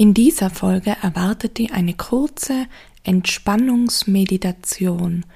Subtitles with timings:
[0.00, 2.66] In dieser Folge erwartet dir eine kurze
[3.04, 5.26] Entspannungsmeditation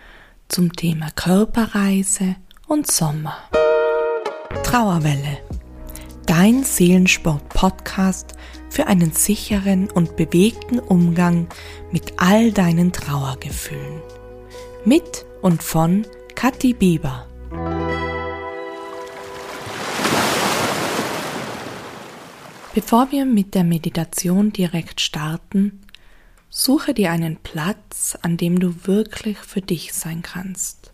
[0.49, 3.37] zum Thema Körperreise und Sommer.
[4.63, 5.37] Trauerwelle,
[6.25, 8.37] dein Seelensport-Podcast
[8.71, 11.49] für einen sicheren und bewegten Umgang
[11.93, 14.01] mit all deinen Trauergefühlen.
[14.87, 17.27] Mit und von Kathi Bieber.
[22.75, 25.81] Bevor wir mit der Meditation direkt starten,
[26.51, 30.93] suche dir einen Platz, an dem du wirklich für dich sein kannst,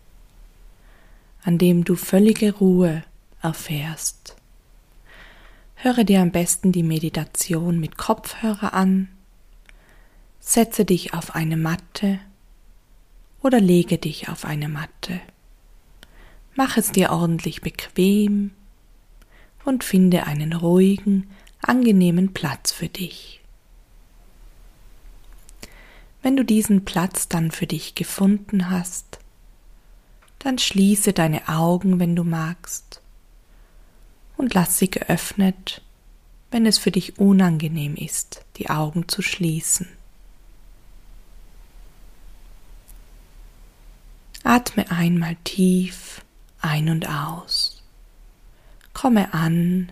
[1.41, 3.03] an dem du völlige Ruhe
[3.41, 4.35] erfährst.
[5.73, 9.07] Höre dir am besten die Meditation mit Kopfhörer an,
[10.39, 12.19] setze dich auf eine Matte
[13.41, 15.19] oder lege dich auf eine Matte.
[16.53, 18.51] Mach es dir ordentlich bequem
[19.65, 21.27] und finde einen ruhigen,
[21.61, 23.41] angenehmen Platz für dich.
[26.21, 29.19] Wenn du diesen Platz dann für dich gefunden hast,
[30.39, 33.01] dann schließe deine Augen, wenn du magst,
[34.37, 35.81] und lass sie geöffnet,
[36.49, 39.87] wenn es für dich unangenehm ist, die Augen zu schließen.
[44.43, 46.23] Atme einmal tief
[46.59, 47.83] ein und aus.
[48.93, 49.91] Komme an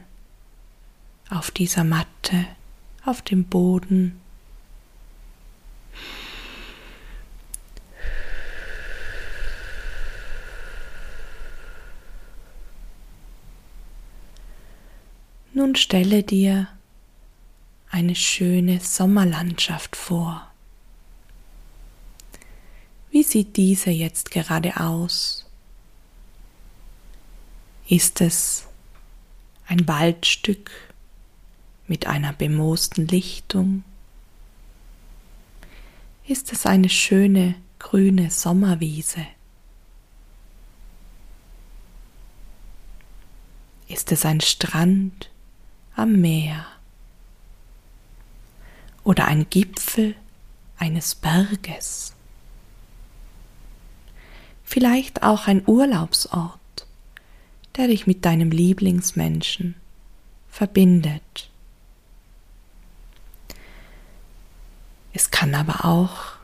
[1.30, 2.46] auf dieser Matte,
[3.06, 4.20] auf dem Boden.
[15.54, 16.68] Nun stelle dir
[17.92, 20.50] eine schöne Sommerlandschaft vor.
[23.12, 25.46] Wie sieht diese jetzt gerade aus?
[27.88, 28.68] Ist es
[29.68, 30.89] ein Waldstück
[31.90, 33.84] mit einer bemoosten Lichtung?
[36.26, 39.26] Ist es eine schöne grüne Sommerwiese?
[43.88, 45.32] Ist es ein Strand
[45.96, 46.68] am Meer?
[49.04, 50.16] Oder ein Gipfel
[50.78, 52.14] eines Berges?
[54.64, 56.60] Vielleicht auch ein Urlaubsort,
[57.76, 59.74] der dich mit deinem Lieblingsmenschen
[60.52, 61.49] verbindet.
[65.14, 66.38] Es kann aber auch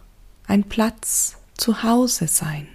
[0.48, 2.68] ein Platz zu Hause sein.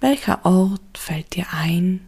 [0.00, 2.06] Welcher Ort fällt dir ein,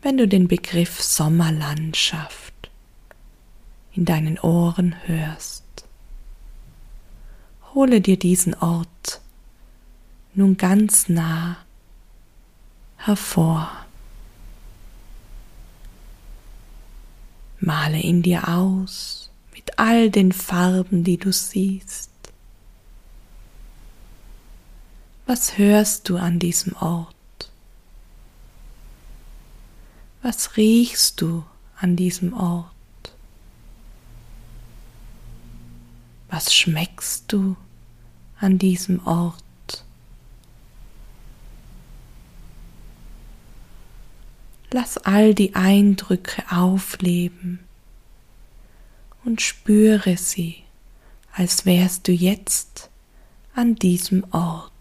[0.00, 2.70] wenn du den Begriff Sommerlandschaft
[3.92, 5.64] in deinen Ohren hörst?
[7.74, 9.20] Hole dir diesen Ort
[10.34, 11.56] nun ganz nah
[12.96, 13.70] hervor.
[17.60, 22.10] Male ihn dir aus mit all den Farben, die du siehst.
[25.26, 27.14] Was hörst du an diesem Ort?
[30.22, 31.44] Was riechst du
[31.76, 32.72] an diesem Ort?
[36.28, 37.56] Was schmeckst du
[38.38, 39.42] an diesem Ort?
[44.70, 47.60] Lass all die Eindrücke aufleben
[49.24, 50.62] und spüre sie,
[51.32, 52.90] als wärst du jetzt
[53.54, 54.72] an diesem Ort.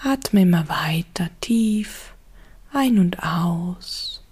[0.00, 2.14] Atme immer weiter tief
[2.72, 4.22] ein und aus,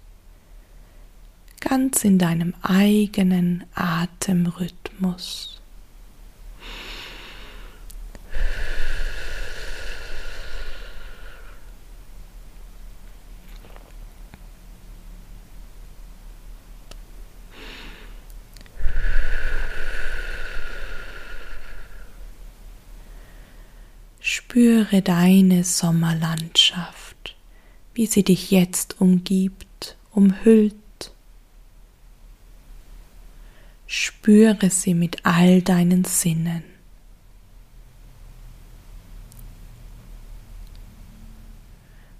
[1.59, 5.56] ganz in deinem eigenen Atemrhythmus.
[24.57, 27.35] Spüre deine Sommerlandschaft,
[27.93, 30.73] wie sie dich jetzt umgibt, umhüllt.
[33.85, 36.63] Spüre sie mit all deinen Sinnen.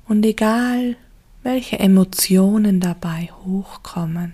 [0.07, 0.95] Und egal,
[1.41, 4.33] welche Emotionen dabei hochkommen,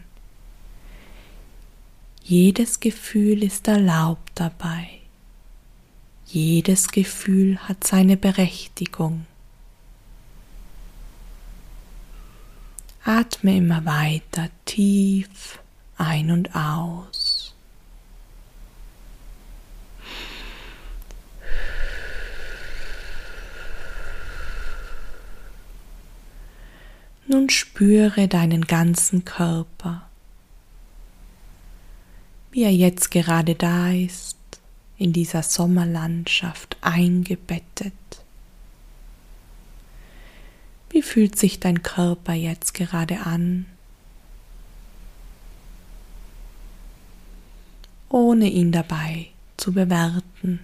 [2.22, 5.03] jedes Gefühl ist erlaubt dabei.
[6.34, 9.28] Jedes Gefühl hat seine Berechtigung.
[13.04, 15.60] Atme immer weiter tief
[15.96, 17.54] ein und aus.
[27.28, 30.10] Nun spüre deinen ganzen Körper,
[32.50, 34.36] wie er jetzt gerade da ist,
[35.04, 37.94] in dieser Sommerlandschaft eingebettet.
[40.92, 43.66] Wie fühlt sich dein Körper jetzt gerade an?
[48.08, 49.28] Ohne ihn dabei
[49.58, 50.62] zu bewerten.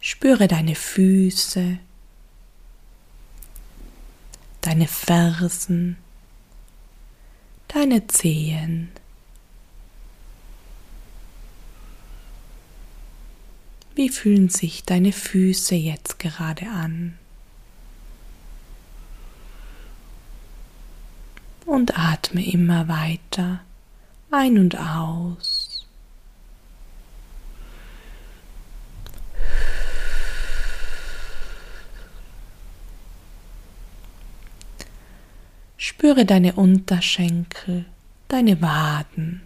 [0.00, 1.78] Spüre deine Füße,
[4.62, 5.98] deine Fersen,
[7.68, 8.90] deine Zehen.
[13.94, 17.18] Wie fühlen sich deine Füße jetzt gerade an?
[21.66, 23.60] Und atme immer weiter
[24.30, 25.86] ein und aus.
[35.76, 37.84] Spüre deine Unterschenkel,
[38.28, 39.42] deine Waden.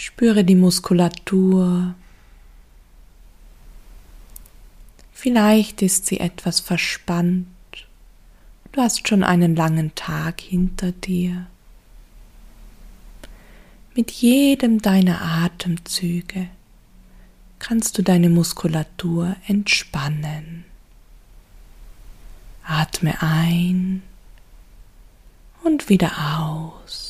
[0.00, 1.96] Spüre die Muskulatur.
[5.12, 7.48] Vielleicht ist sie etwas verspannt.
[8.70, 11.48] Du hast schon einen langen Tag hinter dir.
[13.96, 16.48] Mit jedem deiner Atemzüge
[17.58, 20.64] kannst du deine Muskulatur entspannen.
[22.62, 24.04] Atme ein
[25.64, 27.07] und wieder aus.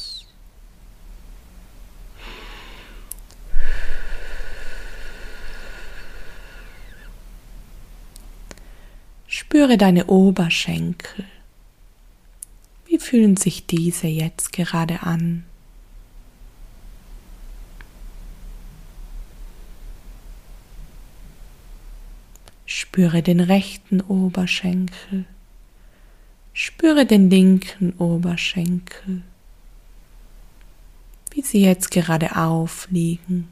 [9.40, 11.24] Spüre deine Oberschenkel.
[12.86, 15.44] Wie fühlen sich diese jetzt gerade an?
[22.66, 25.24] Spüre den rechten Oberschenkel.
[26.52, 29.22] Spüre den linken Oberschenkel,
[31.30, 33.46] wie sie jetzt gerade aufliegen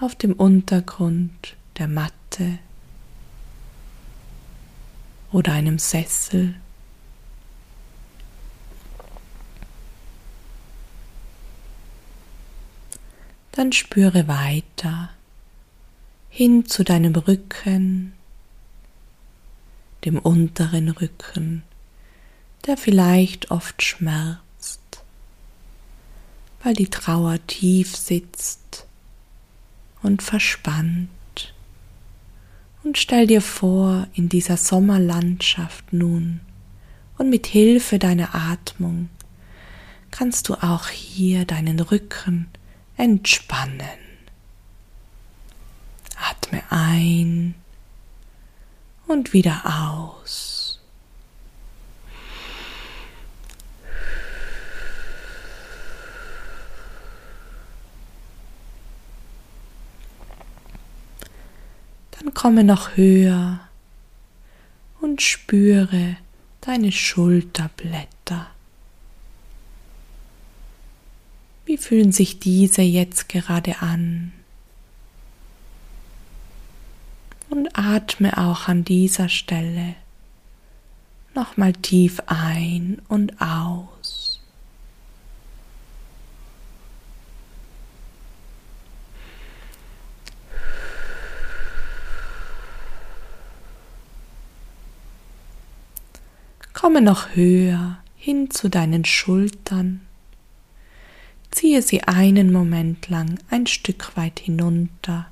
[0.00, 2.58] auf dem Untergrund der Matte
[5.34, 6.54] oder einem Sessel.
[13.50, 15.10] Dann spüre weiter
[16.30, 18.12] hin zu deinem Rücken,
[20.04, 21.64] dem unteren Rücken,
[22.66, 25.02] der vielleicht oft schmerzt,
[26.62, 28.86] weil die Trauer tief sitzt
[30.00, 31.08] und verspannt.
[32.84, 36.40] Und stell dir vor, in dieser Sommerlandschaft nun
[37.16, 39.08] und mit Hilfe deiner Atmung
[40.10, 42.46] kannst du auch hier deinen Rücken
[42.98, 43.80] entspannen.
[46.30, 47.54] Atme ein
[49.06, 50.78] und wieder aus.
[62.12, 63.60] Dann komme noch höher
[65.00, 66.16] und spüre
[66.60, 68.48] deine Schulterblätter.
[71.66, 74.32] Wie fühlen sich diese jetzt gerade an?
[77.48, 79.94] Und atme auch an dieser Stelle
[81.34, 83.93] nochmal tief ein und aus.
[96.84, 100.02] Komme noch höher hin zu deinen Schultern.
[101.50, 105.26] Ziehe sie einen Moment lang ein Stück weit hinunter,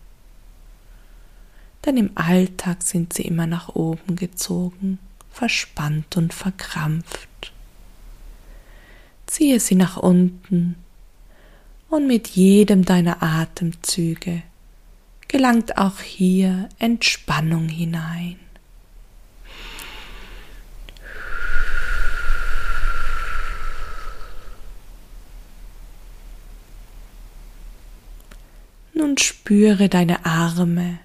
[1.85, 4.99] denn im Alltag sind sie immer nach oben gezogen,
[5.31, 7.53] verspannt und verkrampft.
[9.27, 10.77] Ziehe sie nach unten
[11.91, 14.43] und mit jedem deiner Atemzüge
[15.29, 18.42] gelangt auch hier Entspannung hinein.
[28.95, 30.99] Nun spüre deine Arme,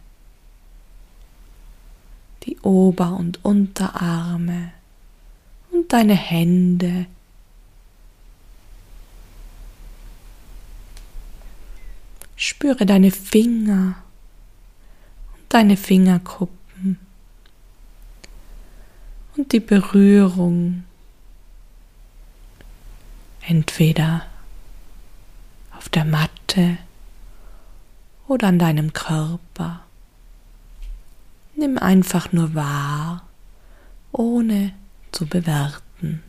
[2.43, 4.71] die Ober- und Unterarme
[5.71, 7.05] und deine Hände.
[12.35, 13.95] Spüre deine Finger
[15.33, 16.99] und deine Fingerkuppen
[19.35, 20.83] und die Berührung
[23.41, 24.25] entweder
[25.77, 26.77] auf der Matte
[28.27, 29.81] oder an deinem Körper.
[31.55, 33.27] Nimm einfach nur wahr,
[34.11, 34.73] ohne
[35.11, 36.21] zu bewerten.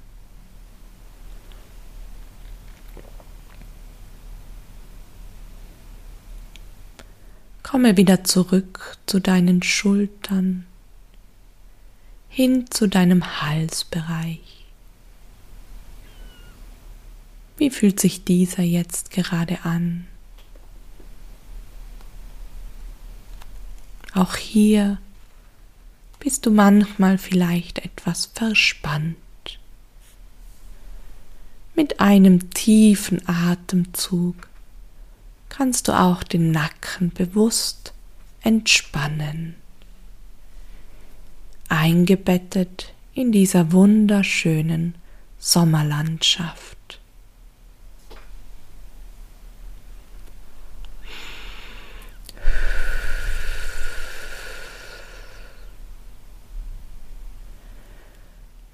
[7.63, 10.67] Komme wieder zurück zu deinen Schultern,
[12.31, 14.65] hin zu deinem Halsbereich.
[17.59, 20.07] Wie fühlt sich dieser jetzt gerade an?
[24.19, 24.99] Auch hier
[26.19, 29.15] bist du manchmal vielleicht etwas verspannt.
[31.77, 34.35] Mit einem tiefen Atemzug
[35.49, 37.93] kannst du auch den Nacken bewusst
[38.43, 39.55] entspannen,
[41.69, 44.97] eingebettet in dieser wunderschönen
[45.39, 46.98] Sommerlandschaft.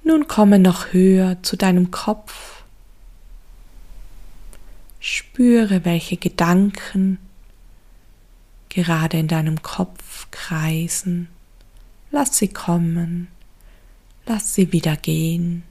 [0.06, 2.62] Nun komme noch höher zu deinem Kopf.
[5.00, 7.18] Spüre, welche Gedanken
[8.68, 11.28] gerade in deinem Kopf kreisen.
[12.11, 13.28] Lass sie kommen,
[14.26, 15.62] lass sie wieder gehen.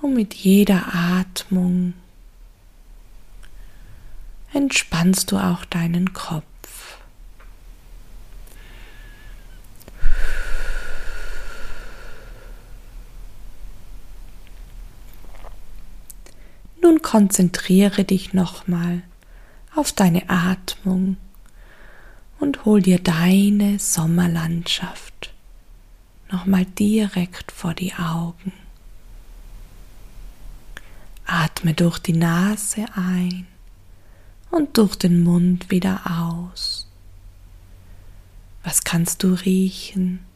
[0.00, 1.92] Und mit jeder Atmung
[4.52, 6.44] entspannst du auch deinen Kopf.
[16.80, 19.02] Nun konzentriere dich nochmal
[19.74, 21.16] auf deine Atmung
[22.38, 25.32] und hol dir deine Sommerlandschaft
[26.30, 28.52] nochmal direkt vor die Augen.
[31.24, 33.46] Atme durch die Nase ein
[34.50, 36.88] und durch den Mund wieder aus.
[38.64, 40.26] Was kannst du riechen?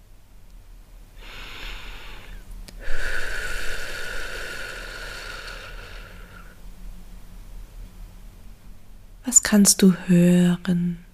[9.25, 11.05] Was kannst du hören?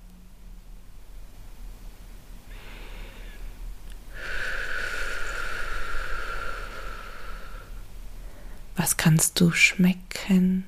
[8.76, 10.64] Was kannst du schmecken?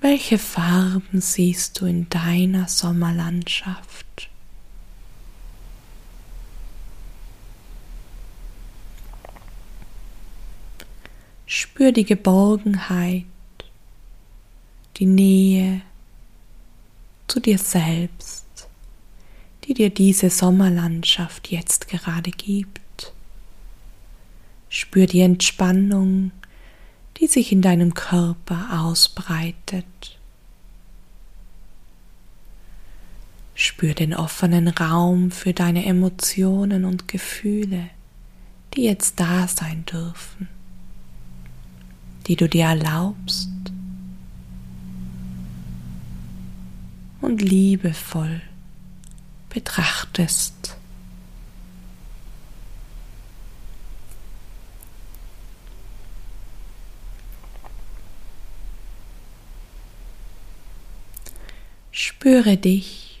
[0.00, 4.30] Welche Farben siehst du in deiner Sommerlandschaft?
[11.46, 13.24] Spür die Geborgenheit
[15.00, 15.80] die Nähe
[17.26, 18.68] zu dir selbst,
[19.64, 23.14] die dir diese Sommerlandschaft jetzt gerade gibt.
[24.68, 26.32] Spür die Entspannung,
[27.16, 29.86] die sich in deinem Körper ausbreitet.
[33.54, 37.88] Spür den offenen Raum für deine Emotionen und Gefühle,
[38.74, 40.48] die jetzt da sein dürfen,
[42.26, 43.48] die du dir erlaubst
[47.20, 48.40] und liebevoll
[49.48, 50.76] betrachtest.
[61.92, 63.20] Spüre dich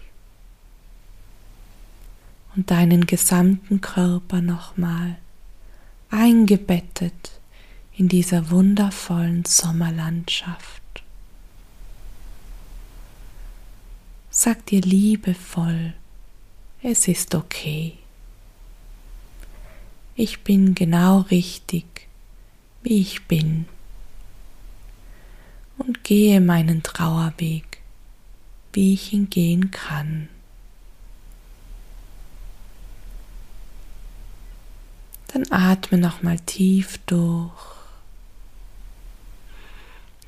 [2.56, 5.16] und deinen gesamten Körper nochmal
[6.10, 7.40] eingebettet
[7.96, 10.79] in dieser wundervollen Sommerlandschaft.
[14.32, 15.92] Sag dir liebevoll,
[16.84, 17.98] es ist okay.
[20.14, 22.06] Ich bin genau richtig,
[22.84, 23.66] wie ich bin.
[25.78, 27.82] Und gehe meinen Trauerweg,
[28.72, 30.28] wie ich ihn gehen kann.
[35.32, 37.79] Dann atme nochmal tief durch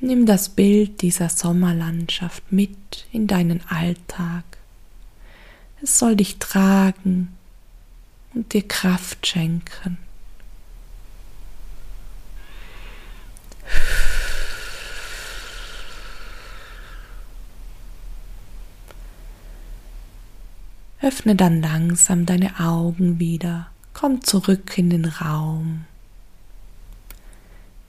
[0.05, 4.43] Nimm das Bild dieser Sommerlandschaft mit in deinen Alltag.
[5.81, 7.29] Es soll dich tragen
[8.33, 9.97] und dir Kraft schenken.
[20.99, 25.85] Öffne dann langsam deine Augen wieder, komm zurück in den Raum.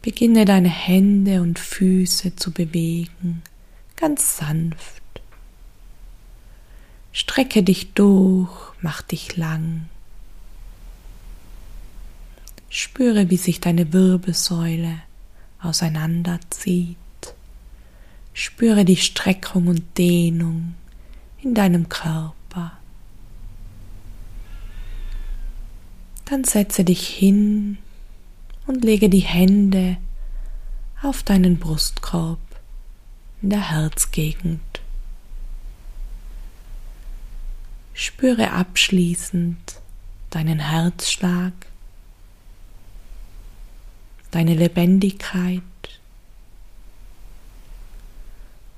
[0.04, 3.42] Beginne deine Hände und Füße zu bewegen,
[3.96, 5.02] ganz sanft.
[7.10, 8.50] Strecke dich durch,
[8.82, 9.88] mach dich lang.
[12.68, 15.00] Spüre, wie sich deine Wirbelsäule
[15.58, 16.98] auseinanderzieht.
[18.34, 20.74] Spüre die Streckung und Dehnung
[21.40, 22.72] in deinem Körper.
[26.26, 27.78] Dann setze dich hin
[28.66, 29.96] und lege die Hände
[31.02, 32.38] auf deinen Brustkorb
[33.42, 34.60] in der Herzgegend.
[37.92, 39.80] Spüre abschließend
[40.30, 41.52] deinen Herzschlag,
[44.30, 45.62] deine Lebendigkeit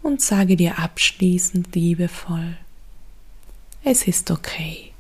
[0.03, 2.57] und sage dir abschließend liebevoll,
[3.83, 4.93] es ist okay.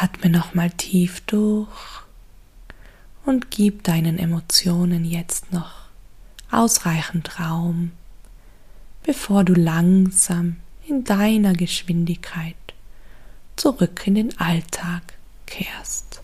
[0.00, 1.68] Atme nochmal tief durch
[3.24, 5.84] und gib deinen Emotionen jetzt noch
[6.50, 7.92] ausreichend Raum,
[9.04, 12.56] bevor du langsam in deiner Geschwindigkeit
[13.56, 15.02] zurück in den Alltag
[15.46, 16.20] kehrst.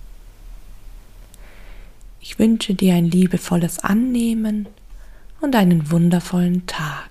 [2.21, 4.69] Ich wünsche dir ein liebevolles Annehmen
[5.41, 7.09] und einen wundervollen Tag.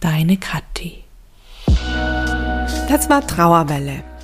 [0.00, 1.04] Deine Kathi.
[2.88, 4.02] Das war Trauerwelle